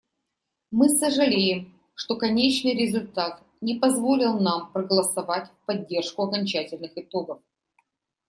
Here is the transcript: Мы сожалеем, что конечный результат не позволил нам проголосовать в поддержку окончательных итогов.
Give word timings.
Мы 0.71 0.89
сожалеем, 0.89 1.79
что 1.93 2.17
конечный 2.17 2.73
результат 2.73 3.43
не 3.61 3.75
позволил 3.77 4.39
нам 4.39 4.71
проголосовать 4.71 5.51
в 5.51 5.65
поддержку 5.67 6.23
окончательных 6.23 6.93
итогов. 6.97 7.39